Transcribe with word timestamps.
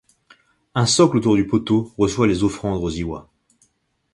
Un 0.73 0.87
socle 0.87 1.17
autour 1.17 1.35
du 1.35 1.45
poteau 1.45 1.91
reçoit 1.95 2.25
les 2.25 2.43
offrandes 2.43 2.83
aux 2.83 2.89
lwas. 2.89 3.29